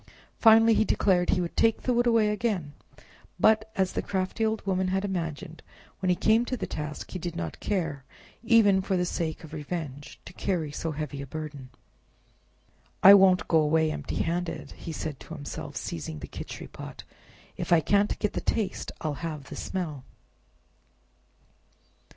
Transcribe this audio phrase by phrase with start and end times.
[0.39, 2.73] Finally, he declared he would take the wood away again,
[3.39, 5.61] but, as the crafty old woman had imagined,
[5.99, 8.03] when he came to the task, he did not care,
[8.43, 11.69] even for the sake of revenge, to carry so heavy a burden.
[13.03, 17.03] "I won't go away empty handed," said he to himself, seizing the Khichri pot;
[17.55, 20.03] "if I can't get the taste I'll have the smell!"